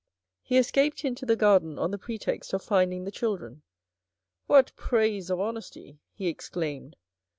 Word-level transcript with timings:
He 0.41 0.57
escaped 0.57 1.05
into 1.05 1.27
the 1.27 1.35
garden 1.35 1.77
on 1.77 1.91
the 1.91 1.99
pretext 1.99 2.53
of 2.53 2.63
finding 2.63 3.03
the 3.03 3.11
children." 3.11 3.61
What 4.47 4.75
praise 4.75 5.29
of 5.29 5.39
honesty," 5.39 5.99
he 6.11 6.25
exclaimed. 6.27 6.95